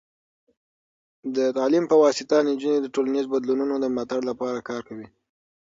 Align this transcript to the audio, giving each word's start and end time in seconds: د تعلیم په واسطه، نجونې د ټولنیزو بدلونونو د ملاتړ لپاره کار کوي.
د 1.35 1.37
تعلیم 1.57 1.85
په 1.91 1.95
واسطه، 2.03 2.35
نجونې 2.49 2.79
د 2.81 2.87
ټولنیزو 2.95 3.31
بدلونونو 3.33 3.75
د 3.79 3.85
ملاتړ 3.95 4.19
لپاره 4.29 4.65
کار 4.69 4.81
کوي. 4.89 5.07